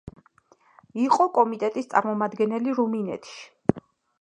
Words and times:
იყო 1.01 1.27
კომიტეტის 1.35 1.91
წარმომადგენელი 1.91 2.77
რუმინეთში. 2.81 3.81